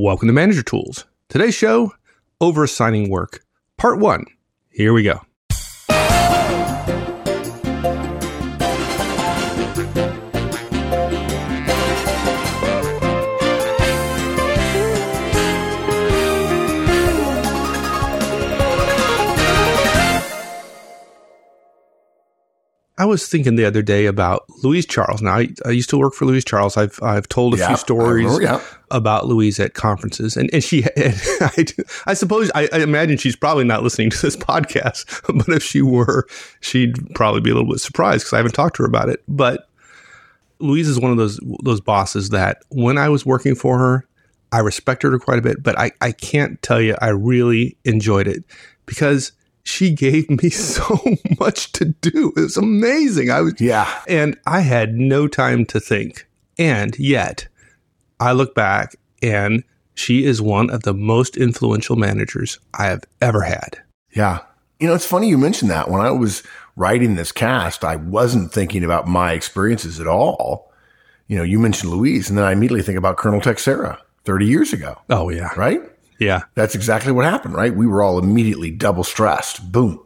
[0.00, 1.06] Welcome to Manager Tools.
[1.28, 1.92] Today's show,
[2.40, 3.44] Over Assigning Work,
[3.78, 4.26] Part 1.
[4.70, 5.22] Here we go.
[22.98, 25.22] I was thinking the other day about Louise Charles.
[25.22, 26.76] Now, I, I used to work for Louise Charles.
[26.76, 28.60] I've I've told a Yeah, few stories remember, yeah.
[28.90, 31.66] about Louise at conferences, and and she, and I,
[32.06, 35.04] I suppose I, I imagine she's probably not listening to this podcast,
[35.38, 36.26] but if she were,
[36.60, 39.22] she'd probably be a little bit surprised because I haven't talked to her about it.
[39.28, 39.68] But
[40.58, 44.08] Louise is one of those those bosses that when I was working for her,
[44.50, 48.26] I respected her quite a bit, but I, I can't tell you I really enjoyed
[48.26, 48.42] it
[48.86, 49.30] because
[49.68, 50.98] she gave me so
[51.38, 52.32] much to do.
[52.36, 53.30] It was amazing.
[53.30, 53.88] I was Yeah.
[54.08, 56.26] and I had no time to think.
[56.58, 57.46] And yet,
[58.18, 59.62] I look back and
[59.94, 63.78] she is one of the most influential managers I have ever had.
[64.14, 64.40] Yeah.
[64.80, 65.90] You know, it's funny you mentioned that.
[65.90, 66.42] When I was
[66.76, 70.72] writing this cast, I wasn't thinking about my experiences at all.
[71.26, 74.72] You know, you mentioned Louise, and then I immediately think about Colonel Texera 30 years
[74.72, 75.50] ago, Oh yeah.
[75.56, 75.80] right?
[76.18, 76.42] Yeah.
[76.54, 77.74] That's exactly what happened, right?
[77.74, 79.70] We were all immediately double stressed.
[79.70, 80.04] Boom.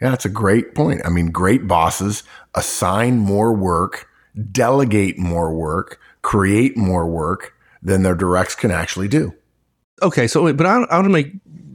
[0.00, 1.02] Yeah, that's a great point.
[1.04, 2.22] I mean, great bosses
[2.54, 4.08] assign more work,
[4.50, 9.34] delegate more work, create more work than their directs can actually do.
[10.02, 11.32] Okay, so but I, I want to make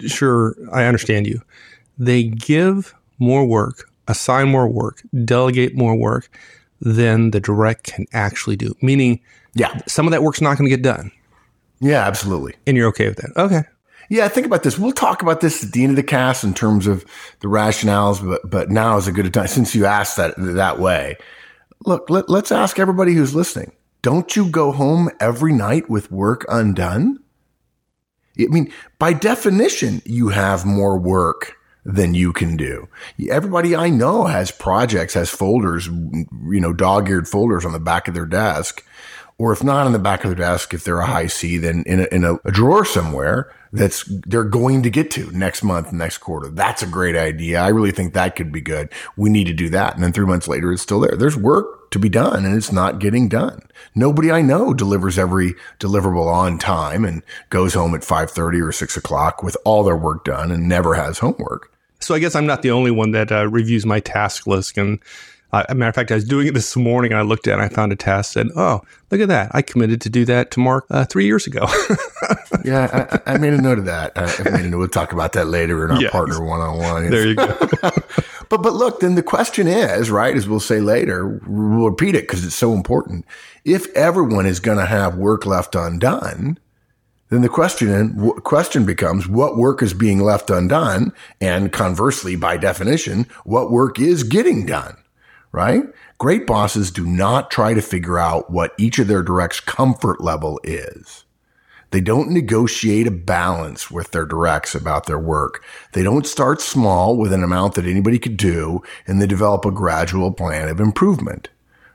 [0.08, 1.42] sure I understand you.
[2.00, 6.30] They give more work, assign more work, delegate more work
[6.82, 8.74] than the direct can actually do.
[8.82, 9.20] Meaning
[9.54, 9.80] Yeah.
[9.88, 11.12] some of that work's not going to get done.
[11.80, 12.56] Yeah, absolutely.
[12.66, 13.32] And you're okay with that.
[13.38, 13.64] Okay.
[14.10, 14.78] Yeah, think about this.
[14.78, 17.04] We'll talk about this at the end of the cast in terms of
[17.40, 21.18] the rationales, but but now is a good time since you asked that that way.
[21.86, 23.72] Look, let, let's ask everybody who's listening.
[24.02, 27.20] Don't you go home every night with work undone?
[28.40, 32.88] I mean, by definition, you have more work than you can do.
[33.30, 38.14] Everybody I know has projects, has folders, you know, dog-eared folders on the back of
[38.14, 38.84] their desk.
[39.38, 41.84] Or if not in the back of the desk, if they're a high C, then
[41.86, 45.92] in a, in a, a drawer somewhere that's they're going to get to next month,
[45.92, 46.48] next quarter.
[46.48, 47.60] That's a great idea.
[47.60, 48.90] I really think that could be good.
[49.18, 49.94] We need to do that.
[49.94, 51.18] And then three months later, it's still there.
[51.18, 53.62] There's work to be done and it's not getting done.
[53.94, 58.96] Nobody I know delivers every deliverable on time and goes home at 530 or six
[58.96, 61.72] o'clock with all their work done and never has homework.
[62.00, 64.78] So I guess I'm not the only one that uh, reviews my task list.
[64.78, 65.00] And
[65.56, 67.52] uh, a matter of fact, I was doing it this morning and I looked at
[67.52, 69.52] it and I found a task and oh, look at that.
[69.54, 71.68] I committed to do that to Mark uh, three years ago.
[72.64, 74.14] Yeah, I, I made a note of that.
[74.16, 74.78] I, I made a note.
[74.80, 76.12] We'll talk about that later in our Yes.
[76.12, 77.12] partner one on one.
[77.12, 77.56] there you go.
[78.50, 82.24] But but look, then the question is, right, as we'll say later, we'll repeat it
[82.24, 83.26] because it's so important.
[83.66, 86.58] If everyone is going to have work left undone,
[87.30, 91.12] then the question question becomes what work is being left undone,
[91.42, 94.96] and conversely, by definition, what work is getting done,
[95.56, 95.84] right?
[96.18, 100.60] Great bosses do not try to figure out what each of their directs comfort level
[100.66, 101.24] is.
[101.92, 105.64] They don't negotiate a balance with their directs about their work.
[105.94, 109.72] They don't start small with an amount that anybody could do and they develop a
[109.72, 111.48] gradual plan of improvement,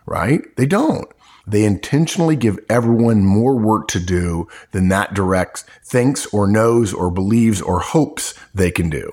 [0.07, 0.41] right?
[0.57, 1.07] They don't.
[1.47, 7.11] They intentionally give everyone more work to do than that direct thinks or knows or
[7.11, 9.13] believes or hopes they can do.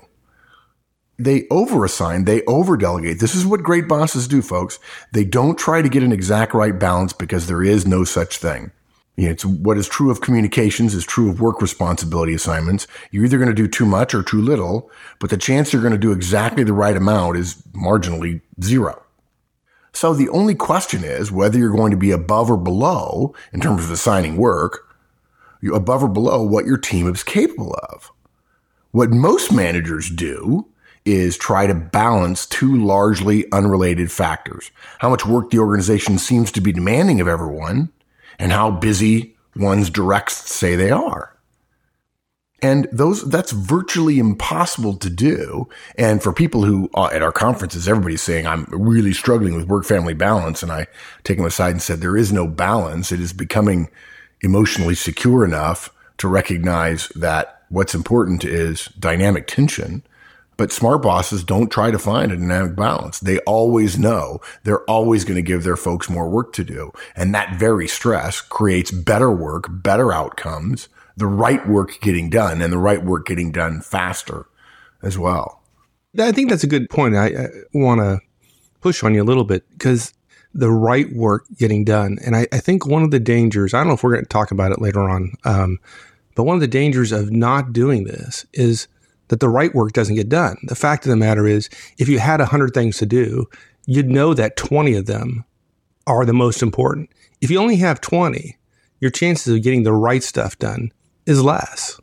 [1.18, 3.18] They overassign, they overdelegate.
[3.18, 4.78] This is what great bosses do, folks.
[5.12, 8.70] They don't try to get an exact right balance because there is no such thing.
[9.16, 12.86] You know, it's what is true of communications is true of work responsibility assignments.
[13.10, 15.92] You're either going to do too much or too little, but the chance you're going
[15.92, 19.02] to do exactly the right amount is marginally zero.
[19.92, 23.82] So the only question is whether you're going to be above or below in terms
[23.82, 24.94] of assigning work,
[25.74, 28.12] above or below what your team is capable of.
[28.92, 30.68] What most managers do
[31.14, 34.70] is try to balance two largely unrelated factors.
[34.98, 37.90] How much work the organization seems to be demanding of everyone
[38.38, 41.34] and how busy one's directs say they are.
[42.60, 45.68] And those, that's virtually impossible to do.
[45.96, 49.84] And for people who uh, at our conferences, everybody's saying, I'm really struggling with work
[49.84, 50.62] family balance.
[50.62, 50.86] And I
[51.22, 53.12] take them aside and said, there is no balance.
[53.12, 53.90] It is becoming
[54.40, 60.02] emotionally secure enough to recognize that what's important is dynamic tension.
[60.58, 63.20] But smart bosses don't try to find a dynamic balance.
[63.20, 66.90] They always know they're always going to give their folks more work to do.
[67.16, 72.72] And that very stress creates better work, better outcomes, the right work getting done and
[72.72, 74.46] the right work getting done faster
[75.00, 75.62] as well.
[76.18, 77.14] I think that's a good point.
[77.14, 78.20] I, I want to
[78.80, 80.12] push on you a little bit because
[80.54, 82.18] the right work getting done.
[82.24, 84.28] And I, I, think one of the dangers, I don't know if we're going to
[84.28, 85.78] talk about it later on, um,
[86.34, 88.88] but one of the dangers of not doing this is
[89.28, 90.56] that the right work doesn't get done.
[90.64, 93.46] The fact of the matter is, if you had 100 things to do,
[93.86, 95.44] you'd know that 20 of them
[96.06, 97.10] are the most important.
[97.40, 98.56] If you only have 20,
[99.00, 100.92] your chances of getting the right stuff done
[101.26, 102.00] is less.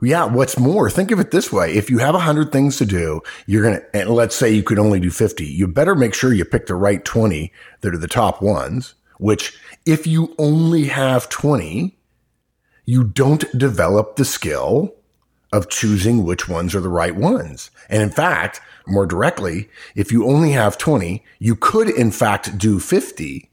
[0.00, 0.26] Yeah.
[0.26, 1.74] What's more, think of it this way.
[1.74, 4.62] If you have a hundred things to do, you're going to, and let's say you
[4.62, 7.98] could only do 50, you better make sure you pick the right 20 that are
[7.98, 11.98] the top ones, which if you only have 20,
[12.84, 14.94] you don't develop the skill
[15.52, 17.70] of choosing which ones are the right ones.
[17.88, 22.78] And in fact, more directly, if you only have 20, you could in fact do
[22.78, 23.50] 50.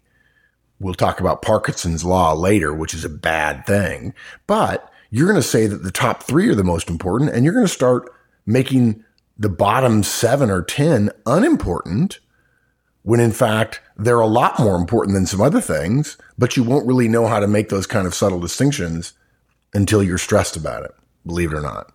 [0.79, 4.13] We'll talk about Parkinson's law later, which is a bad thing,
[4.45, 7.53] but you're going to say that the top three are the most important and you're
[7.53, 8.11] going to start
[8.45, 9.03] making
[9.37, 12.19] the bottom seven or 10 unimportant
[13.03, 16.87] when in fact they're a lot more important than some other things, but you won't
[16.87, 19.13] really know how to make those kind of subtle distinctions
[19.73, 20.91] until you're stressed about it,
[21.25, 21.91] believe it or not.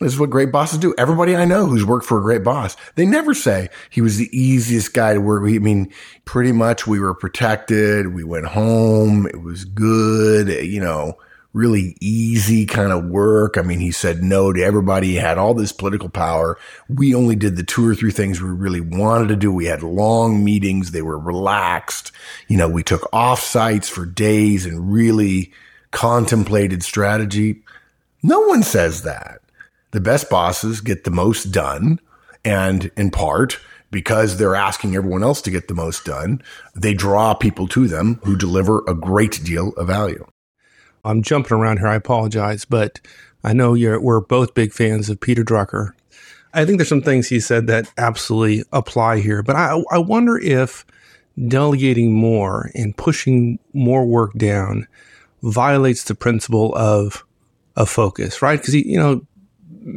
[0.00, 0.94] This is what great bosses do.
[0.96, 4.30] Everybody I know who's worked for a great boss, they never say he was the
[4.32, 5.54] easiest guy to work with.
[5.54, 5.92] I mean,
[6.24, 8.14] pretty much we were protected.
[8.14, 9.26] We went home.
[9.26, 11.18] It was good, you know,
[11.52, 13.58] really easy kind of work.
[13.58, 15.08] I mean, he said no to everybody.
[15.08, 16.58] He had all this political power.
[16.88, 19.50] We only did the two or three things we really wanted to do.
[19.50, 20.92] We had long meetings.
[20.92, 22.12] They were relaxed.
[22.46, 25.52] You know, we took off sites for days and really
[25.90, 27.62] contemplated strategy.
[28.22, 29.40] No one says that
[29.90, 32.00] the best bosses get the most done.
[32.44, 33.58] And in part,
[33.90, 36.42] because they're asking everyone else to get the most done,
[36.74, 40.26] they draw people to them who deliver a great deal of value.
[41.04, 41.88] I'm jumping around here.
[41.88, 43.00] I apologize, but
[43.44, 45.92] I know you're, we're both big fans of Peter Drucker.
[46.52, 50.38] I think there's some things he said that absolutely apply here, but I, I wonder
[50.38, 50.84] if
[51.46, 54.88] delegating more and pushing more work down
[55.42, 57.24] violates the principle of
[57.78, 58.60] of focus, right?
[58.60, 59.22] Because you know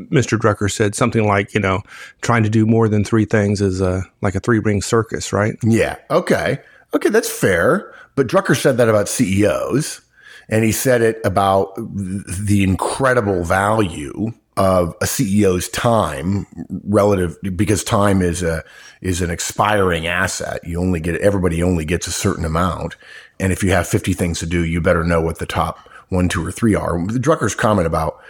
[0.10, 0.38] Mr.
[0.38, 1.82] Drucker said something like, you know,
[2.22, 5.56] trying to do more than three things is a, like a three ring circus, right?
[5.64, 5.98] Yeah.
[6.10, 6.60] Okay.
[6.94, 7.10] Okay.
[7.10, 7.94] That's fair.
[8.16, 10.02] But Drucker said that about CEOs
[10.48, 16.46] and he said it about the incredible value of a CEO's time
[16.84, 18.64] relative because time is a
[19.02, 20.60] is an expiring asset.
[20.66, 22.98] You only get everybody only gets a certain amount.
[23.40, 26.30] And if you have 50 things to do, you better know what the top one,
[26.30, 26.98] two, or three are.
[26.98, 28.22] Drucker's comment about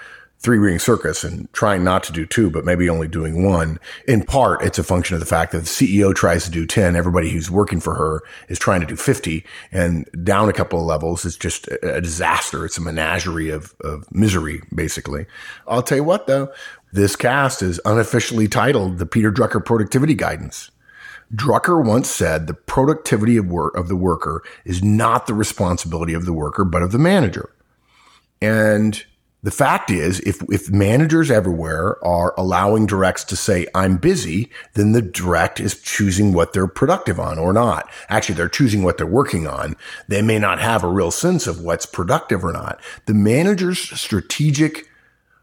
[0.42, 3.80] three ring circus and trying not to do two, but maybe only doing one.
[4.08, 6.96] In part, it's a function of the fact that the CEO tries to do 10.
[6.96, 10.86] Everybody who's working for her is trying to do 50 and down a couple of
[10.86, 11.26] levels.
[11.26, 12.66] It's just a disaster.
[12.66, 15.28] It's a menagerie of, of misery, basically.
[15.68, 16.52] I'll tell you what though,
[16.92, 20.72] this cast is unofficially titled the Peter Drucker Productivity Guidance.
[21.34, 26.26] Drucker once said the productivity of work of the worker is not the responsibility of
[26.26, 27.50] the worker, but of the manager.
[28.42, 29.04] And
[29.44, 34.92] the fact is, if, if managers everywhere are allowing directs to say, I'm busy, then
[34.92, 37.90] the direct is choosing what they're productive on or not.
[38.08, 39.76] Actually, they're choosing what they're working on.
[40.08, 42.80] They may not have a real sense of what's productive or not.
[43.08, 44.88] The manager's strategic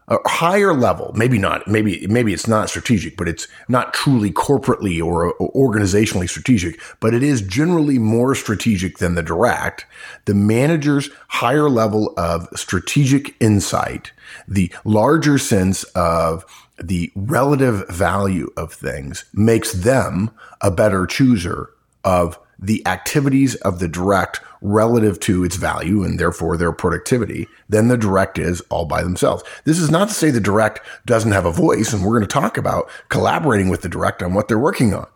[0.09, 5.03] a higher level, maybe not, maybe, maybe it's not strategic, but it's not truly corporately
[5.03, 9.85] or, organizationally strategic, but it is generally more strategic than the direct.
[10.25, 14.11] The manager's higher level of strategic insight,
[14.47, 16.43] the larger sense of
[16.81, 21.69] the relative value of things makes them a better chooser
[22.03, 27.87] of the activities of the direct relative to its value and therefore their productivity than
[27.87, 29.43] the direct is all by themselves.
[29.63, 32.27] This is not to say the direct doesn't have a voice, and we're going to
[32.27, 35.07] talk about collaborating with the direct on what they're working on.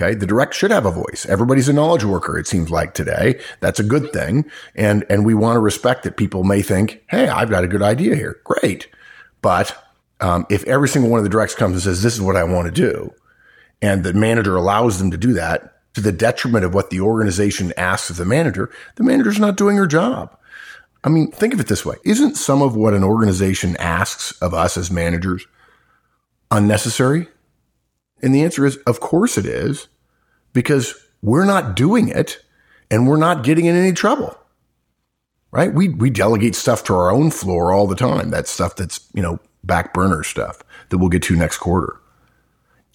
[0.00, 0.14] Okay.
[0.14, 1.26] The direct should have a voice.
[1.28, 2.38] Everybody's a knowledge worker.
[2.38, 3.40] It seems like today.
[3.58, 4.44] That's a good thing.
[4.76, 7.82] And, and we want to respect that people may think, Hey, I've got a good
[7.82, 8.40] idea here.
[8.44, 8.88] Great.
[9.42, 9.76] But,
[10.20, 12.44] um, if every single one of the directs comes and says, this is what I
[12.44, 13.12] want to do,
[13.82, 17.72] and the manager allows them to do that, to the detriment of what the organization
[17.76, 20.36] asks of the manager, the manager's not doing her job.
[21.02, 21.96] I mean, think of it this way.
[22.04, 25.46] Isn't some of what an organization asks of us as managers
[26.50, 27.28] unnecessary?
[28.22, 29.88] And the answer is, of course it is,
[30.52, 32.42] because we're not doing it
[32.90, 34.36] and we're not getting in any trouble.
[35.50, 35.72] Right?
[35.72, 38.30] We, we delegate stuff to our own floor all the time.
[38.30, 42.00] That's stuff that's, you know, back burner stuff that we'll get to next quarter.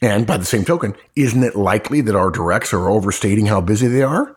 [0.03, 3.87] And by the same token, isn't it likely that our directs are overstating how busy
[3.87, 4.35] they are?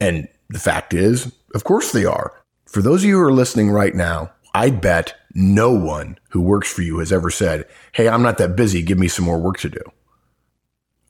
[0.00, 2.32] And the fact is, of course they are.
[2.64, 6.72] For those of you who are listening right now, I bet no one who works
[6.72, 8.80] for you has ever said, Hey, I'm not that busy.
[8.80, 9.82] Give me some more work to do.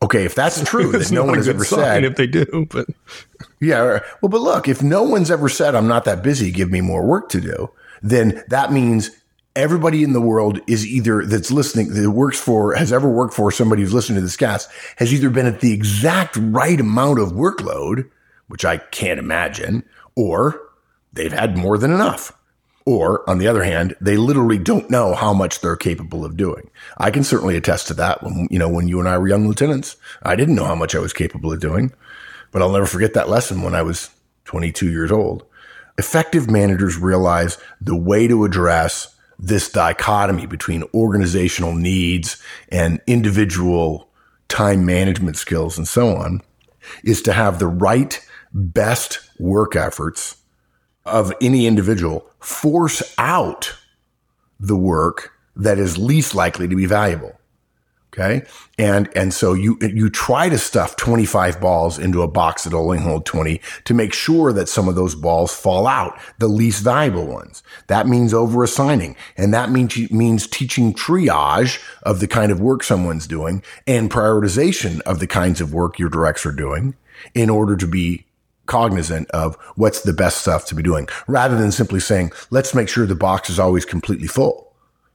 [0.02, 2.86] Okay, if that's true, that no one has ever said, if they do, but
[3.60, 4.00] Yeah.
[4.20, 7.06] Well, but look, if no one's ever said, I'm not that busy, give me more
[7.06, 7.70] work to do,
[8.02, 9.10] then that means
[9.56, 13.50] everybody in the world is either that's listening, that works for, has ever worked for
[13.50, 17.32] somebody who's listening to this cast, has either been at the exact right amount of
[17.32, 18.08] workload,
[18.48, 20.60] which I can't imagine, or
[21.12, 22.32] they've had more than enough.
[22.86, 26.70] Or on the other hand, they literally don't know how much they're capable of doing.
[26.96, 28.22] I can certainly attest to that.
[28.22, 30.94] When, you know, when you and I were young lieutenants, I didn't know how much
[30.94, 31.92] I was capable of doing.
[32.50, 34.10] But I'll never forget that lesson when I was
[34.46, 35.44] 22 years old.
[35.98, 44.08] Effective managers realize the way to address this dichotomy between organizational needs and individual
[44.48, 46.42] time management skills and so on
[47.04, 50.36] is to have the right best work efforts
[51.06, 53.74] of any individual force out
[54.58, 57.39] the work that is least likely to be valuable.
[58.12, 58.42] Okay.
[58.76, 62.98] And, and so you, you try to stuff 25 balls into a box that'll only
[62.98, 67.26] hold 20 to make sure that some of those balls fall out, the least valuable
[67.26, 67.62] ones.
[67.86, 69.14] That means over assigning.
[69.36, 75.00] And that means, means teaching triage of the kind of work someone's doing and prioritization
[75.02, 76.96] of the kinds of work your directs are doing
[77.34, 78.26] in order to be
[78.66, 82.88] cognizant of what's the best stuff to be doing rather than simply saying, let's make
[82.88, 84.69] sure the box is always completely full.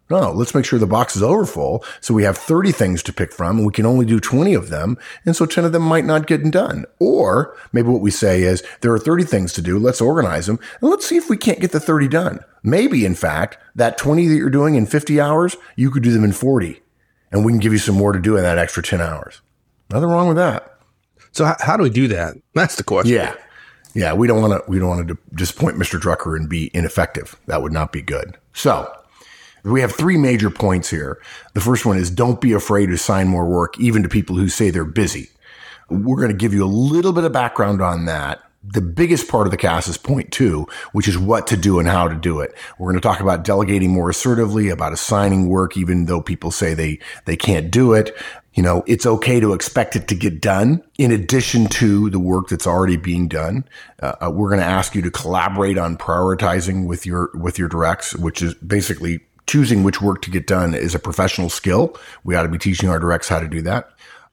[0.09, 1.83] No, let's make sure the box is over full.
[1.99, 4.69] So we have 30 things to pick from and we can only do 20 of
[4.69, 4.97] them.
[5.25, 6.85] And so 10 of them might not get done.
[6.99, 9.79] Or maybe what we say is there are 30 things to do.
[9.79, 12.39] Let's organize them and let's see if we can't get the 30 done.
[12.61, 16.23] Maybe in fact, that 20 that you're doing in 50 hours, you could do them
[16.23, 16.81] in 40
[17.31, 19.41] and we can give you some more to do in that extra 10 hours.
[19.89, 20.77] Nothing wrong with that.
[21.31, 22.35] So how, how do we do that?
[22.53, 23.15] That's the question.
[23.15, 23.35] Yeah.
[23.95, 24.13] Yeah.
[24.13, 25.99] We don't want to, we don't want to disappoint Mr.
[25.99, 27.35] Drucker and be ineffective.
[27.47, 28.37] That would not be good.
[28.53, 28.91] So
[29.65, 31.19] we have three major points here.
[31.53, 34.47] The first one is don't be afraid to assign more work, even to people who
[34.47, 35.29] say they're busy.
[35.89, 38.41] We're going to give you a little bit of background on that.
[38.63, 41.87] The biggest part of the cast is point two, which is what to do and
[41.87, 42.55] how to do it.
[42.79, 46.73] We're going to talk about delegating more assertively, about assigning work, even though people say
[46.73, 48.15] they, they can't do it.
[48.55, 52.47] You know, it's okay to expect it to get done in addition to the work
[52.47, 53.65] that's already being done.
[54.01, 58.15] Uh, we're going to ask you to collaborate on prioritizing with your, with your directs,
[58.15, 61.95] which is basically choosing which work to get done is a professional skill.
[62.23, 63.89] We ought to be teaching our directs how to do that.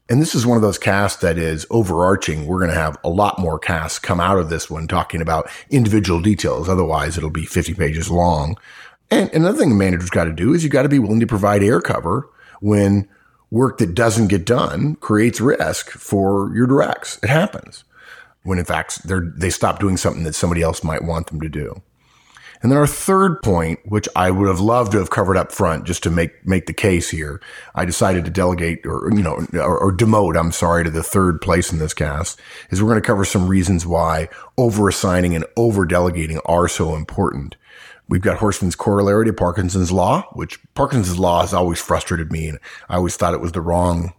[0.08, 2.46] And this is one of those casts that is overarching.
[2.46, 5.48] We're going to have a lot more casts come out of this one talking about
[5.70, 6.68] individual details.
[6.68, 8.56] Otherwise, it'll be 50 pages long.
[9.10, 11.26] And another thing a manager's got to do is you've got to be willing to
[11.26, 12.28] provide air cover
[12.60, 13.08] when
[13.50, 17.18] work that doesn't get done creates risk for your directs.
[17.22, 17.84] It happens
[18.42, 21.48] when in fact they they stop doing something that somebody else might want them to
[21.48, 21.82] do.
[22.62, 25.84] And then our third point, which I would have loved to have covered up front
[25.84, 27.40] just to make, make the case here.
[27.74, 31.40] I decided to delegate or, you know, or, or demote, I'm sorry, to the third
[31.40, 32.40] place in this cast
[32.70, 36.94] is we're going to cover some reasons why over assigning and over delegating are so
[36.94, 37.56] important.
[38.08, 42.48] We've got Horstman's corollary to Parkinson's law, which Parkinson's law has always frustrated me.
[42.48, 44.12] And I always thought it was the wrong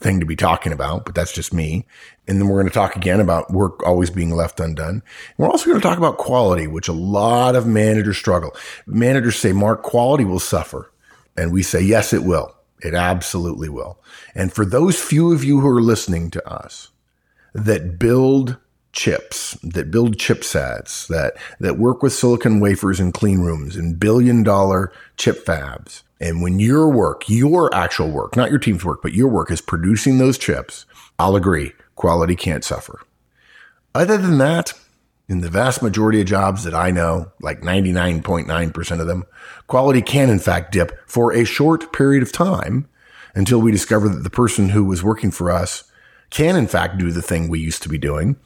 [0.00, 1.86] thing to be talking about, but that's just me.
[2.26, 4.88] And then we're going to talk again about work always being left undone.
[4.88, 5.02] And
[5.36, 8.56] we're also going to talk about quality, which a lot of managers struggle.
[8.86, 10.92] Managers say, Mark, quality will suffer.
[11.36, 12.54] And we say, yes, it will.
[12.82, 13.98] It absolutely will.
[14.34, 16.90] And for those few of you who are listening to us
[17.54, 18.56] that build
[18.92, 24.42] chips, that build chipsets, that, that work with silicon wafers in clean rooms and billion
[24.42, 29.14] dollar chip fabs, and when your work, your actual work, not your team's work, but
[29.14, 30.84] your work is producing those chips,
[31.18, 33.00] I'll agree, quality can't suffer.
[33.94, 34.74] Other than that,
[35.28, 39.24] in the vast majority of jobs that I know, like 99.9% of them,
[39.66, 42.88] quality can in fact dip for a short period of time
[43.34, 45.84] until we discover that the person who was working for us
[46.30, 48.36] can in fact do the thing we used to be doing.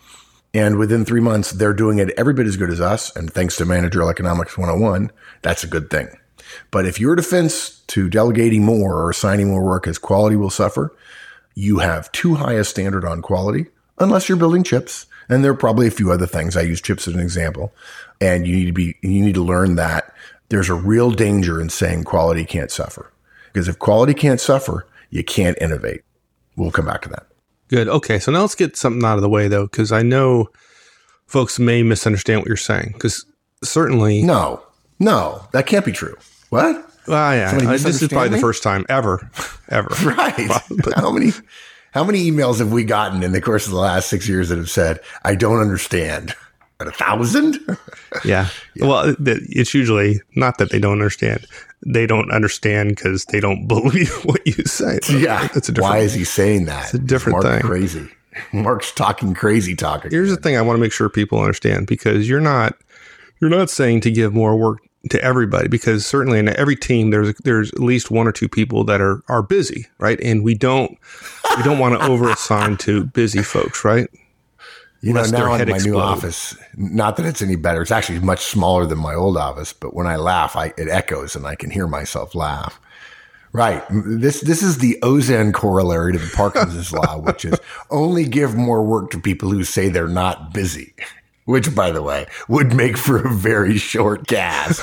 [0.54, 3.14] And within three months, they're doing it every bit as good as us.
[3.16, 5.10] And thanks to Managerial Economics 101,
[5.42, 6.08] that's a good thing.
[6.70, 10.96] But if your defense to delegating more or assigning more work is quality will suffer,
[11.54, 13.66] you have too high a standard on quality,
[13.98, 15.06] unless you're building chips.
[15.28, 16.56] And there are probably a few other things.
[16.56, 17.72] I use chips as an example.
[18.20, 20.14] And you need to be, you need to learn that
[20.50, 23.10] there's a real danger in saying quality can't suffer.
[23.52, 26.02] Because if quality can't suffer, you can't innovate.
[26.56, 27.26] We'll come back to that.
[27.74, 27.88] Good.
[27.88, 28.20] Okay.
[28.20, 30.48] So now let's get something out of the way though, because I know
[31.26, 32.90] folks may misunderstand what you're saying.
[32.92, 33.26] Because
[33.64, 34.22] certainly.
[34.22, 34.62] No,
[35.00, 36.16] no, that can't be true.
[36.50, 36.88] What?
[37.08, 37.50] Well, yeah.
[37.52, 38.36] I, uh, this is probably me?
[38.36, 39.28] the first time ever,
[39.68, 39.88] ever.
[40.04, 40.48] right.
[40.84, 41.32] But, how many,
[41.92, 44.58] how many emails have we gotten in the course of the last six years that
[44.58, 46.34] have said, I don't understand?
[46.80, 47.58] At a thousand?
[48.24, 48.48] yeah.
[48.74, 48.86] yeah.
[48.86, 51.46] Well, it's usually not that they don't understand.
[51.86, 54.98] They don't understand because they don't believe what you say.
[55.10, 55.46] Yeah.
[55.48, 56.86] That's a different Why is he saying that?
[56.86, 57.62] It's a different Mark thing.
[57.62, 58.08] Crazy.
[58.52, 60.10] Mark's talking crazy talking.
[60.10, 62.76] Here's the thing I want to make sure people understand because you're not
[63.40, 67.34] you're not saying to give more work to everybody because certainly in every team there's
[67.44, 70.20] there's at least one or two people that are are busy, right?
[70.20, 70.98] And we don't
[71.56, 74.08] we don't want to over assign to busy folks, right?
[75.04, 75.92] You know, now in my explode.
[75.92, 77.82] new office, not that it's any better.
[77.82, 81.36] It's actually much smaller than my old office, but when I laugh, I, it echoes
[81.36, 82.80] and I can hear myself laugh.
[83.52, 83.84] Right.
[83.90, 87.58] This this is the Auzenne corollary to the Parkinson's law, which is
[87.90, 90.94] only give more work to people who say they're not busy
[91.44, 94.80] which by the way would make for a very short cast.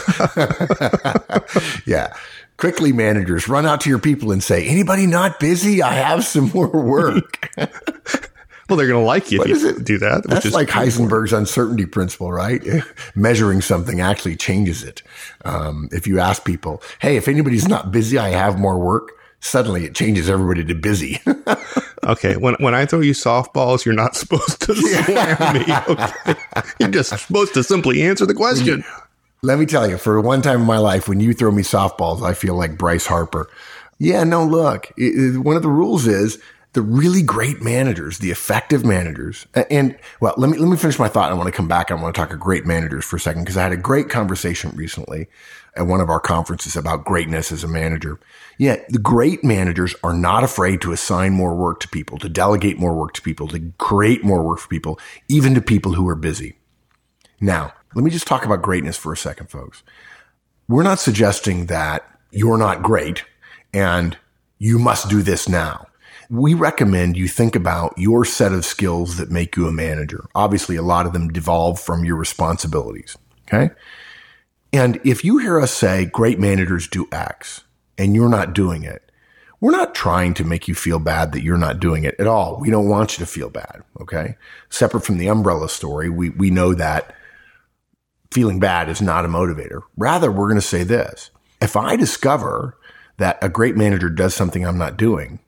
[1.87, 2.13] yeah.
[2.57, 5.81] Quickly managers run out to your people and say, anybody not busy?
[5.81, 7.49] I have some more work.
[8.71, 9.83] well, they're going to like you what if you it?
[9.83, 10.23] do that.
[10.23, 12.61] That's like Heisenberg's uncertainty principle, right?
[13.15, 15.03] Measuring something actually changes it.
[15.45, 19.11] Um, if you ask people, Hey, if anybody's not busy, I have more work
[19.41, 21.19] suddenly it changes everybody to busy.
[22.03, 25.65] okay, when when I throw you softballs, you're not supposed to slam me.
[25.89, 26.35] Okay,
[26.79, 28.83] you're just supposed to simply answer the question.
[29.43, 32.21] Let me tell you, for one time in my life, when you throw me softballs,
[32.21, 33.49] I feel like Bryce Harper.
[33.97, 36.39] Yeah, no, look, it, it, one of the rules is
[36.73, 41.09] the really great managers, the effective managers, and well, let me let me finish my
[41.09, 41.29] thought.
[41.29, 41.91] I want to come back.
[41.91, 44.09] I want to talk to great managers for a second because I had a great
[44.09, 45.27] conversation recently
[45.75, 48.19] at one of our conferences about greatness as a manager.
[48.57, 52.77] Yeah, the great managers are not afraid to assign more work to people, to delegate
[52.77, 56.15] more work to people, to create more work for people, even to people who are
[56.15, 56.55] busy.
[57.39, 59.83] Now, let me just talk about greatness for a second, folks.
[60.69, 63.25] We're not suggesting that you're not great
[63.73, 64.17] and
[64.57, 65.87] you must do this now.
[66.31, 70.25] We recommend you think about your set of skills that make you a manager.
[70.33, 73.17] Obviously, a lot of them devolve from your responsibilities.
[73.47, 73.73] Okay.
[74.71, 77.65] And if you hear us say great managers do X
[77.97, 79.11] and you're not doing it,
[79.59, 82.57] we're not trying to make you feel bad that you're not doing it at all.
[82.61, 83.83] We don't want you to feel bad.
[83.99, 84.37] Okay.
[84.69, 87.13] Separate from the umbrella story, we, we know that
[88.31, 89.81] feeling bad is not a motivator.
[89.97, 91.29] Rather, we're going to say this.
[91.61, 92.77] If I discover
[93.17, 95.39] that a great manager does something I'm not doing,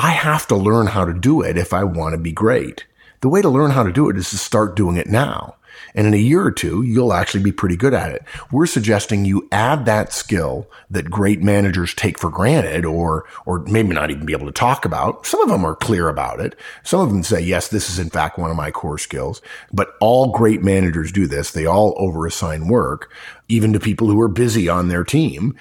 [0.00, 2.86] I have to learn how to do it if I want to be great.
[3.20, 5.56] The way to learn how to do it is to start doing it now.
[5.92, 8.22] And in a year or two, you'll actually be pretty good at it.
[8.52, 13.88] We're suggesting you add that skill that great managers take for granted or, or maybe
[13.88, 15.26] not even be able to talk about.
[15.26, 16.54] Some of them are clear about it.
[16.84, 19.94] Some of them say, yes, this is in fact one of my core skills, but
[20.00, 21.50] all great managers do this.
[21.50, 23.12] They all overassign work,
[23.48, 25.56] even to people who are busy on their team.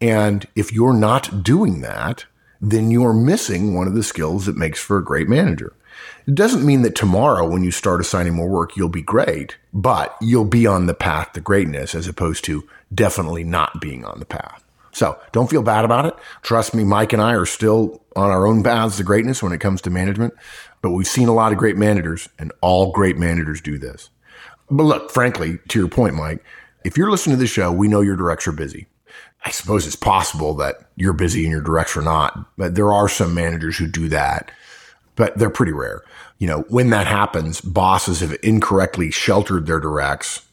[0.00, 2.24] And if you're not doing that,
[2.62, 5.74] then you're missing one of the skills that makes for a great manager.
[6.26, 10.16] It doesn't mean that tomorrow, when you start assigning more work, you'll be great, but
[10.20, 14.24] you'll be on the path to greatness as opposed to definitely not being on the
[14.24, 14.62] path.
[14.92, 16.14] So don't feel bad about it.
[16.42, 19.60] Trust me, Mike and I are still on our own paths to greatness when it
[19.60, 20.34] comes to management,
[20.82, 24.10] but we've seen a lot of great managers and all great managers do this.
[24.70, 26.44] But look, frankly, to your point, Mike,
[26.84, 28.86] if you're listening to the show, we know your directs are busy.
[29.44, 33.08] I suppose it's possible that you're busy and your directs or not, but there are
[33.08, 34.50] some managers who do that
[35.16, 36.02] but they're pretty rare.
[36.38, 40.46] You know, when that happens, bosses have incorrectly sheltered their directs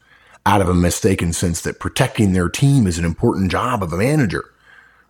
[0.45, 3.97] out of a mistaken sense that protecting their team is an important job of a
[3.97, 4.45] manager,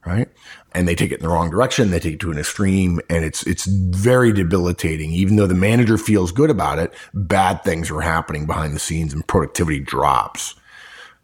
[0.06, 0.30] right?
[0.74, 1.92] And they take it in the wrong direction.
[1.92, 5.12] They take it to an extreme and it's, it's very debilitating.
[5.12, 9.14] Even though the manager feels good about it, bad things are happening behind the scenes
[9.14, 10.56] and productivity drops.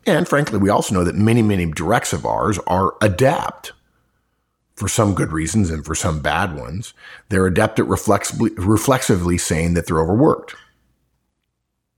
[0.08, 3.74] And frankly, we also know that many, many directs of ours are adept
[4.76, 6.94] for some good reasons and for some bad ones,
[7.30, 10.56] they're adept at reflexively, reflexively saying that they're overworked.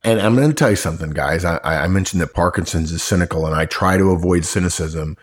[0.03, 1.43] And I'm going to tell you something, guys.
[1.43, 5.17] I, I, mentioned that Parkinson's is cynical and I try to avoid cynicism,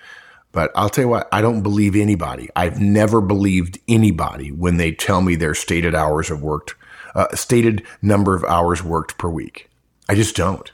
[0.51, 2.51] but I'll tell you what, I don't believe anybody.
[2.57, 6.75] I've never believed anybody when they tell me their stated hours of worked,
[7.15, 9.71] uh, stated number of hours worked per week.
[10.09, 10.71] I just don't.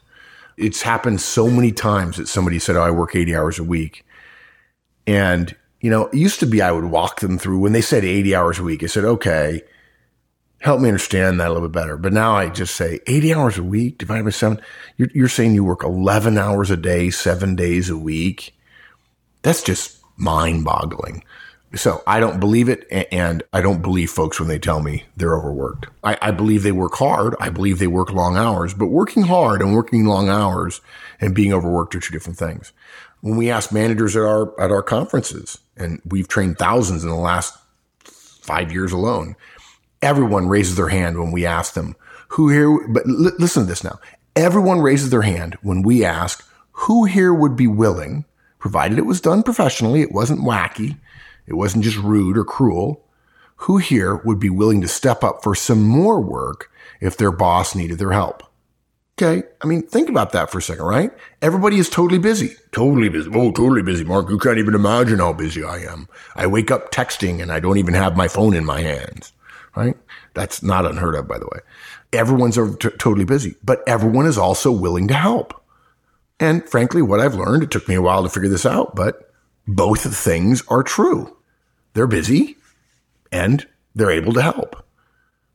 [0.57, 4.05] It's happened so many times that somebody said, Oh, I work 80 hours a week.
[5.07, 8.05] And you know, it used to be I would walk them through when they said
[8.05, 8.83] 80 hours a week.
[8.83, 9.63] I said, okay,
[10.61, 11.97] help me understand that a little bit better.
[11.97, 14.61] But now I just say 80 hours a week divided by seven.
[14.97, 18.55] You're, you're saying you work 11 hours a day, seven days a week.
[19.43, 21.25] That's just mind boggling.
[21.75, 22.87] So I don't believe it.
[23.11, 25.87] And I don't believe folks when they tell me they're overworked.
[26.05, 27.37] I, I, believe they work hard.
[27.41, 30.81] I believe they work long hours, but working hard and working long hours
[31.21, 32.73] and being overworked are two different things
[33.21, 37.17] when we ask managers at our at our conferences, and we've trained thousands in the
[37.17, 37.57] last
[38.05, 39.37] five years alone,
[40.03, 41.97] everyone raises their hand when we ask them
[42.29, 42.89] who here.
[42.89, 43.99] But l- listen to this now.
[44.37, 48.25] Everyone raises their hand when we ask who here would be willing,
[48.59, 50.97] provided it was done professionally, it wasn't wacky,
[51.47, 53.05] it wasn't just rude or cruel,
[53.57, 57.75] who here would be willing to step up for some more work if their boss
[57.75, 58.43] needed their help?
[59.21, 59.47] Okay.
[59.61, 61.11] I mean, think about that for a second, right?
[61.43, 62.55] Everybody is totally busy.
[62.73, 63.31] Totally busy.
[63.35, 64.31] Oh, totally busy, Mark.
[64.31, 66.09] You can't even imagine how busy I am.
[66.37, 69.33] I wake up texting and I don't even have my phone in my hands,
[69.77, 69.95] right?
[70.33, 71.61] That's not unheard of, by the way.
[72.15, 75.63] Everyone's t- totally busy, but everyone is also willing to help.
[76.39, 79.35] And frankly, what I've learned, it took me a while to figure this out, but
[79.69, 81.37] both things are true.
[81.93, 82.57] They're busy
[83.31, 84.83] and they're able to help.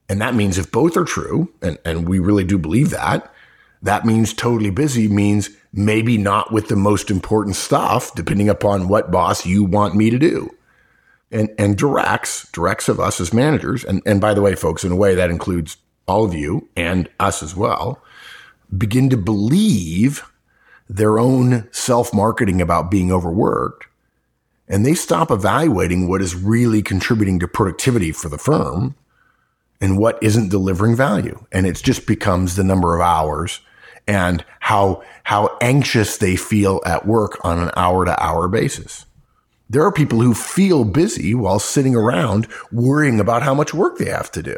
[0.07, 3.31] And that means if both are true, and, and we really do believe that,
[3.81, 9.11] that means totally busy means maybe not with the most important stuff, depending upon what
[9.11, 10.49] boss you want me to do.
[11.31, 13.83] And, and directs, directs of us as managers.
[13.83, 17.09] And, and by the way, folks, in a way that includes all of you and
[17.19, 18.01] us as well,
[18.75, 20.23] begin to believe
[20.87, 23.87] their own self marketing about being overworked.
[24.67, 28.95] And they stop evaluating what is really contributing to productivity for the firm
[29.81, 31.45] and what isn't delivering value.
[31.51, 33.59] And it just becomes the number of hours
[34.07, 39.05] and how, how anxious they feel at work on an hour to hour basis.
[39.69, 44.09] There are people who feel busy while sitting around worrying about how much work they
[44.09, 44.57] have to do.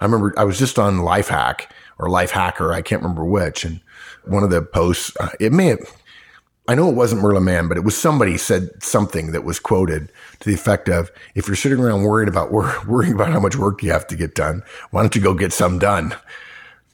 [0.00, 1.66] I remember I was just on Lifehack
[1.98, 3.80] or Lifehacker, I can't remember which, and
[4.24, 5.80] one of the posts, uh, it may have,
[6.68, 10.12] I know it wasn't Merlin Mann, but it was somebody said something that was quoted
[10.40, 12.52] to the effect of, if you're sitting around worried about
[12.86, 15.54] worrying about how much work you have to get done, why don't you go get
[15.54, 16.14] some done?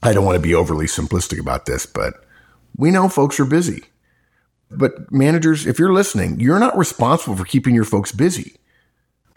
[0.00, 2.24] I don't want to be overly simplistic about this, but
[2.76, 3.84] we know folks are busy.
[4.70, 8.56] But managers, if you're listening, you're not responsible for keeping your folks busy.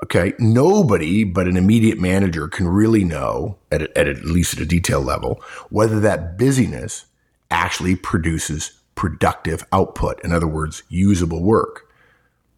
[0.03, 0.33] Okay.
[0.37, 5.01] Nobody but an immediate manager can really know at, at, at least at a detail
[5.01, 7.05] level whether that busyness
[7.49, 10.19] actually produces productive output.
[10.25, 11.83] In other words, usable work.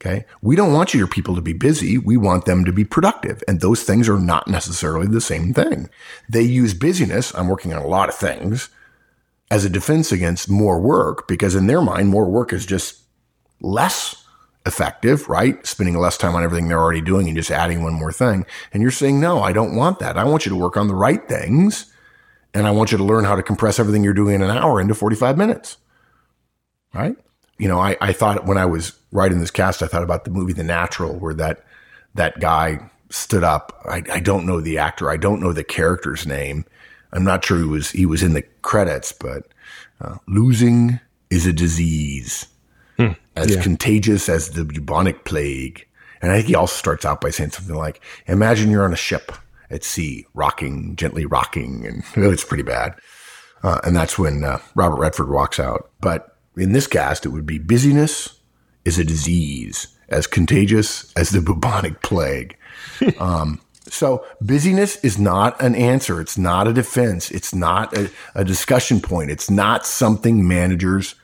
[0.01, 0.25] Okay.
[0.41, 1.97] We don't want your people to be busy.
[1.97, 3.43] We want them to be productive.
[3.49, 5.89] And those things are not necessarily the same thing.
[6.29, 7.35] They use busyness.
[7.35, 8.69] I'm working on a lot of things
[9.51, 13.01] as a defense against more work because in their mind, more work is just
[13.59, 14.15] less
[14.65, 15.65] effective, right?
[15.67, 18.45] Spending less time on everything they're already doing and just adding one more thing.
[18.71, 20.17] And you're saying, no, I don't want that.
[20.17, 21.93] I want you to work on the right things.
[22.53, 24.79] And I want you to learn how to compress everything you're doing in an hour
[24.79, 25.77] into 45 minutes.
[26.93, 27.15] Right?
[27.57, 30.31] You know, I, I thought when I was writing this cast, I thought about the
[30.31, 31.63] movie The Natural, where that,
[32.15, 33.81] that guy stood up.
[33.85, 35.09] I, I don't know the actor.
[35.09, 36.65] I don't know the character's name.
[37.11, 39.47] I'm not sure he was, he was in the credits, but
[39.99, 40.99] uh, losing
[41.29, 42.47] is a disease
[42.97, 43.09] hmm.
[43.35, 43.61] as yeah.
[43.61, 45.85] contagious as the bubonic plague.
[46.21, 48.97] And I think he also starts out by saying something like, imagine you're on a
[48.97, 49.31] ship
[49.69, 51.85] at sea, rocking, gently rocking.
[51.85, 52.95] And it's pretty bad.
[53.63, 55.89] Uh, and that's when uh, Robert Redford walks out.
[55.99, 58.39] But in this cast, it would be busyness
[58.85, 62.57] is a disease as contagious as the bubonic plague.
[63.19, 66.21] um, so busyness is not an answer.
[66.21, 67.31] It's not a defense.
[67.31, 69.31] It's not a, a discussion point.
[69.31, 71.15] It's not something managers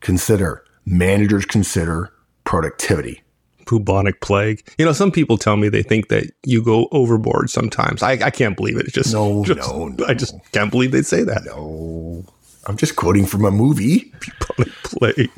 [0.00, 0.64] consider.
[0.86, 2.12] Managers consider
[2.44, 3.22] productivity
[3.68, 4.66] bubonic plague.
[4.78, 8.02] You know, some people tell me they think that you go overboard sometimes.
[8.02, 8.86] I, I can't believe it.
[8.86, 10.06] It's just no, just, no, no.
[10.06, 11.44] I just can't believe they'd say that.
[11.44, 12.24] No,
[12.66, 14.12] I'm just quoting from a movie.
[14.20, 15.30] Bubonic plague.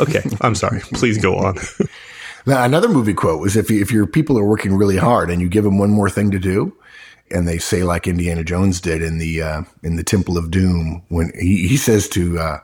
[0.00, 0.80] Okay, I'm sorry.
[0.94, 1.56] Please go on.
[2.46, 5.40] now, another movie quote was if you, if your people are working really hard and
[5.40, 6.76] you give them one more thing to do,
[7.30, 11.02] and they say like Indiana Jones did in the uh, in the Temple of Doom
[11.08, 12.58] when he, he says to uh,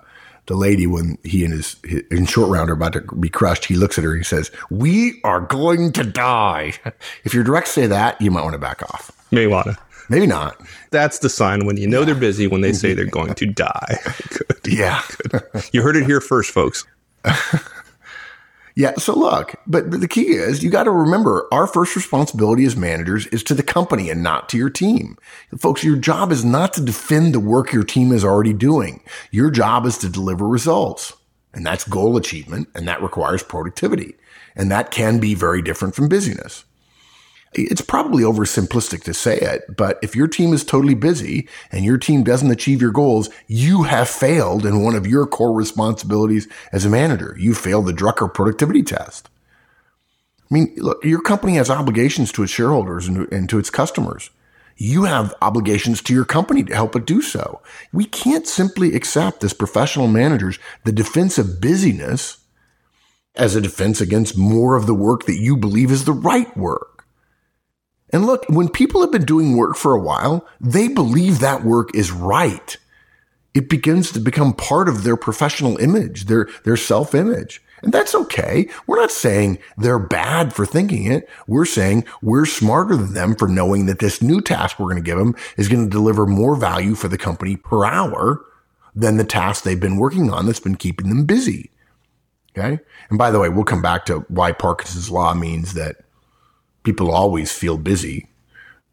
[0.46, 3.64] the lady when he and his, his, in short round are about to be crushed,
[3.64, 6.72] he looks at her and he says, "We are going to die."
[7.24, 9.10] if your directs say that, you might want to back off.
[9.30, 9.78] May want to.
[10.08, 10.60] Maybe not.
[10.90, 13.98] That's the sign when you know they're busy when they say they're going to die.
[14.30, 14.72] Good.
[14.72, 15.02] Yeah.
[15.28, 15.42] Good.
[15.72, 16.84] You heard it here first, folks.
[18.78, 18.92] Yeah.
[18.96, 22.76] So look, but, but the key is you got to remember our first responsibility as
[22.76, 25.16] managers is to the company and not to your team.
[25.58, 29.02] Folks, your job is not to defend the work your team is already doing.
[29.30, 31.14] Your job is to deliver results.
[31.54, 32.68] And that's goal achievement.
[32.74, 34.14] And that requires productivity.
[34.54, 36.66] And that can be very different from busyness
[37.56, 41.98] it's probably oversimplistic to say it, but if your team is totally busy and your
[41.98, 46.84] team doesn't achieve your goals, you have failed in one of your core responsibilities as
[46.84, 47.36] a manager.
[47.38, 49.28] You failed the Drucker productivity test.
[50.50, 54.30] I mean, look, your company has obligations to its shareholders and, and to its customers.
[54.76, 57.62] You have obligations to your company to help it do so.
[57.92, 62.38] We can't simply accept as professional managers the defense of busyness
[63.34, 66.95] as a defense against more of the work that you believe is the right work.
[68.16, 71.94] And look, when people have been doing work for a while, they believe that work
[71.94, 72.78] is right.
[73.52, 77.62] it begins to become part of their professional image, their, their self image.
[77.82, 78.70] And that's okay.
[78.86, 81.28] We're not saying they're bad for thinking it.
[81.46, 85.02] We're saying we're smarter than them for knowing that this new task we're going to
[85.02, 88.42] give them is going to deliver more value for the company per hour
[88.94, 91.70] than the task they've been working on that's been keeping them busy.
[92.56, 92.82] Okay.
[93.10, 95.96] And by the way, we'll come back to why Parkinson's law means that
[96.86, 98.28] people always feel busy,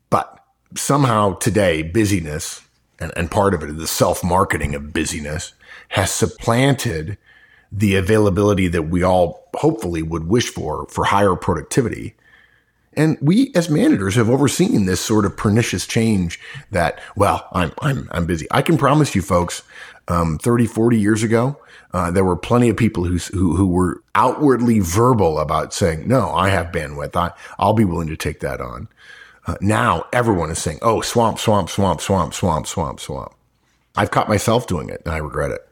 [0.10, 0.44] but
[0.76, 2.62] somehow today busyness
[3.00, 5.54] and, and part of it is the self marketing of busyness
[5.90, 7.20] has supplanted
[7.72, 12.16] the availability that we all hopefully would wish for for higher productivity.
[12.98, 16.40] And we as managers have overseen this sort of pernicious change
[16.72, 18.48] that, well, I'm, I'm, I'm busy.
[18.52, 19.64] I can promise you folks,
[20.08, 21.60] um, 30, 40 years ago,
[21.94, 26.32] uh, there were plenty of people who, who, who were outwardly verbal about saying, no,
[26.32, 27.16] I have bandwidth.
[27.16, 28.88] I, I'll be willing to take that on.
[29.46, 33.34] Uh, now everyone is saying, oh, swamp, swamp, swamp, swamp, swamp, swamp, swamp.
[33.96, 35.68] I've caught myself doing it and I regret it.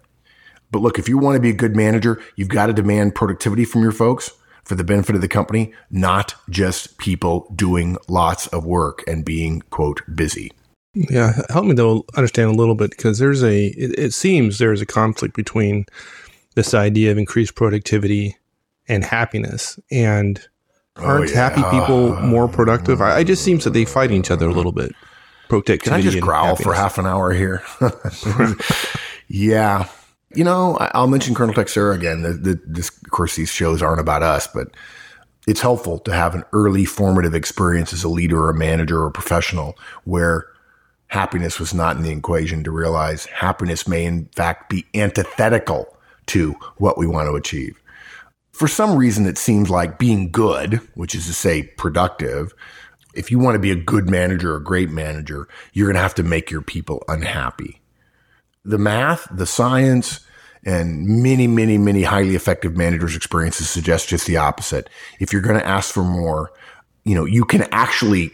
[0.72, 3.66] But look, if you want to be a good manager, you've got to demand productivity
[3.66, 4.32] from your folks
[4.64, 9.62] for the benefit of the company, not just people doing lots of work and being
[9.70, 10.52] quote busy.
[10.94, 14.82] Yeah, help me though, understand a little bit because there's a it, it seems there's
[14.82, 15.86] a conflict between
[16.56, 18.38] this idea of increased productivity
[18.88, 20.46] and happiness and
[20.98, 21.50] oh, aren't oh, yeah.
[21.50, 23.02] happy people more productive?
[23.02, 24.92] I, I, just seems that they fight each other a little bit.
[25.48, 25.84] Productivity.
[25.90, 27.64] Can I just growl for half an hour here?
[29.28, 29.88] yeah.
[30.34, 32.22] You know, I'll mention Colonel Texera again.
[32.22, 34.70] The, the, this, of course, these shows aren't about us, but
[35.48, 39.08] it's helpful to have an early formative experience as a leader or a manager or
[39.08, 40.48] a professional where
[41.08, 46.54] happiness was not in the equation to realize happiness may in fact be antithetical to
[46.78, 47.82] what we want to achieve
[48.52, 52.54] for some reason, it seems like being good, which is to say productive,
[53.16, 56.02] if you want to be a good manager or a great manager, you're going to
[56.02, 57.81] have to make your people unhappy.
[58.64, 60.20] The math, the science,
[60.64, 64.90] and many, many, many highly effective managers' experiences suggest just the opposite.
[65.20, 66.52] If you're going to ask for more,
[67.04, 68.32] you know, you can actually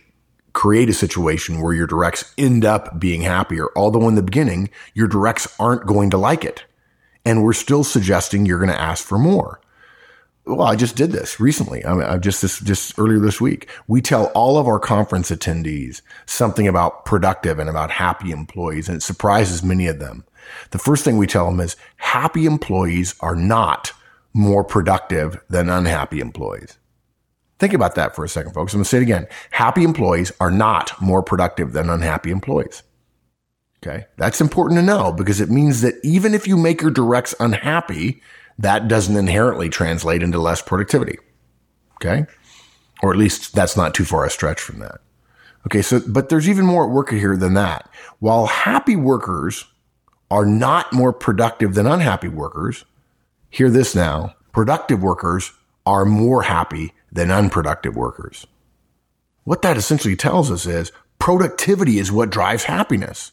[0.52, 3.68] create a situation where your directs end up being happier.
[3.76, 6.66] Although in the beginning, your directs aren't going to like it.
[7.24, 9.62] And we're still suggesting you're going to ask for more.
[10.48, 11.86] Well, I just did this recently.
[11.86, 13.68] I mean, I just this just earlier this week.
[13.88, 18.98] We tell all of our conference attendees something about productive and about happy employees, and
[18.98, 20.24] it surprises many of them.
[20.72, 23.92] The first thing we tell them is happy employees are not
[24.34, 26.78] more productive than unhappy employees.
[27.60, 28.74] Think about that for a second, folks.
[28.74, 29.28] I'm going to say it again.
[29.50, 32.84] Happy employees are not more productive than unhappy employees.
[33.84, 34.06] Okay.
[34.18, 38.22] That's important to know because it means that even if you make your directs unhappy,
[38.60, 41.18] that doesn't inherently translate into less productivity.
[41.96, 42.26] Okay.
[43.02, 45.00] Or at least that's not too far a stretch from that.
[45.66, 45.82] Okay.
[45.82, 47.90] So, but there's even more at work here than that.
[48.20, 49.66] While happy workers
[50.32, 52.86] are not more productive than unhappy workers,
[53.50, 54.36] hear this now.
[54.52, 55.52] Productive workers
[55.86, 58.48] are more happy than unproductive workers.
[59.44, 63.32] What that essentially tells us is productivity is what drives happiness.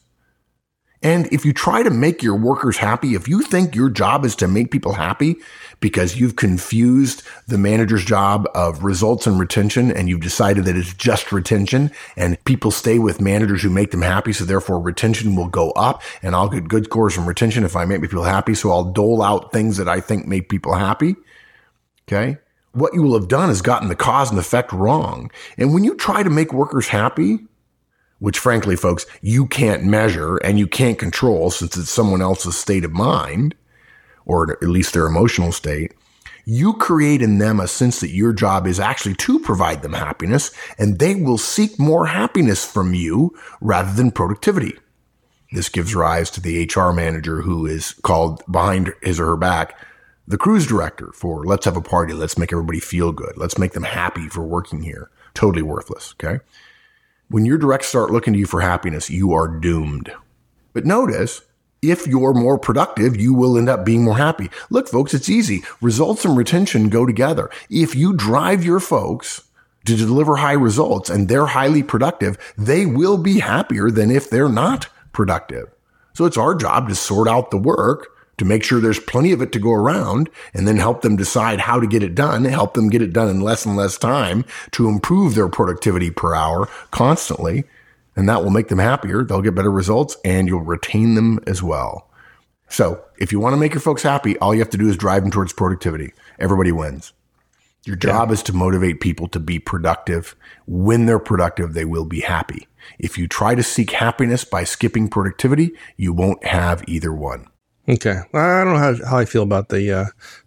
[1.05, 4.35] And if you try to make your workers happy, if you think your job is
[4.37, 5.37] to make people happy
[5.79, 10.95] because you've confused the manager's job of results and retention and you've decided that it's
[10.95, 14.33] just retention and people stay with managers who make them happy.
[14.33, 17.85] So therefore retention will go up and I'll get good scores from retention if I
[17.85, 18.55] make people happy.
[18.55, 21.17] So I'll dole out things that I think make people happy.
[22.09, 22.38] Okay.
[22.73, 25.31] What you will have done is gotten the cause and effect wrong.
[25.59, 27.40] And when you try to make workers happy,
[28.24, 32.82] which frankly, folks, you can't measure and you can't control since it's someone else's state
[32.82, 33.54] of mind,
[34.24, 35.92] or at least their emotional state,
[36.46, 40.50] you create in them a sense that your job is actually to provide them happiness
[40.78, 44.72] and they will seek more happiness from you rather than productivity.
[45.52, 49.78] This gives rise to the HR manager who is called behind his or her back
[50.26, 52.14] the cruise director for let's have a party.
[52.14, 53.37] Let's make everybody feel good.
[53.37, 55.10] Let's make them happy for working here.
[55.34, 56.14] Totally worthless.
[56.14, 56.42] Okay.
[57.28, 60.12] When your directs start looking to you for happiness, you are doomed.
[60.72, 61.40] But notice,
[61.80, 64.50] if you're more productive, you will end up being more happy.
[64.70, 65.62] Look, folks, it's easy.
[65.80, 67.50] Results and retention go together.
[67.70, 69.42] If you drive your folks
[69.87, 74.48] to deliver high results and they're highly productive, they will be happier than if they're
[74.48, 75.70] not productive.
[76.14, 79.42] So it's our job to sort out the work to make sure there's plenty of
[79.42, 82.75] it to go around and then help them decide how to get it done, help
[82.75, 86.68] them get it done in less and less time to improve their productivity per hour
[86.90, 87.64] constantly.
[88.16, 89.25] And that will make them happier.
[89.25, 92.09] They'll get better results and you'll retain them as well.
[92.68, 94.97] So if you want to make your folks happy, all you have to do is
[94.97, 96.12] drive them towards productivity.
[96.38, 97.12] Everybody wins.
[97.85, 100.35] Your job is to motivate people to be productive.
[100.66, 102.66] When they're productive, they will be happy.
[102.99, 107.47] If you try to seek happiness by skipping productivity, you won't have either one.
[107.88, 108.20] Okay.
[108.33, 110.05] Well, I don't know how, how I feel about the uh,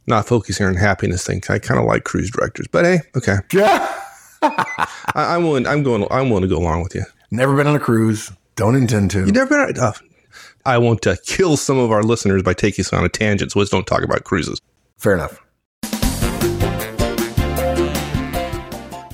[0.07, 1.41] not focusing on happiness thing.
[1.49, 3.37] I kind of like cruise directors, but hey, okay.
[3.53, 4.03] Yeah.
[4.41, 5.65] I, I'm willing.
[5.65, 6.05] I'm going.
[6.11, 7.03] I'm willing to go along with you.
[7.31, 8.31] Never been on a cruise.
[8.55, 9.25] Don't intend to.
[9.25, 9.81] You never been.
[9.81, 9.93] Uh,
[10.63, 13.51] I won't uh, kill some of our listeners by taking us on a tangent.
[13.51, 14.61] So let's don't talk about cruises.
[14.97, 15.39] Fair enough.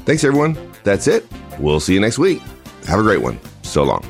[0.06, 0.58] Thanks, everyone.
[0.84, 1.26] That's it.
[1.60, 2.42] We'll see you next week.
[2.88, 3.40] Have a great one.
[3.62, 4.04] So long.